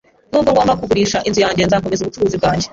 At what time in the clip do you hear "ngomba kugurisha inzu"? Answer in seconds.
0.53-1.39